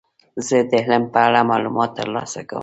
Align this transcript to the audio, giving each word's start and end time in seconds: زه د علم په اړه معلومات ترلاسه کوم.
زه 0.47 0.57
د 0.69 0.73
علم 0.85 1.03
په 1.13 1.19
اړه 1.27 1.41
معلومات 1.51 1.89
ترلاسه 1.99 2.41
کوم. 2.49 2.59